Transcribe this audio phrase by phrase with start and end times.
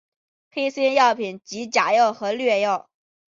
[0.49, 2.89] 黑心药品即假药和劣药。